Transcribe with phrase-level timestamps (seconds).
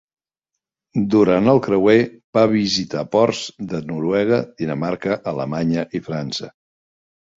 [1.15, 1.97] Durant el creuer,
[2.37, 3.41] va visitar ports
[3.75, 6.51] de Noruega, Dinamarca, Alemanya i França.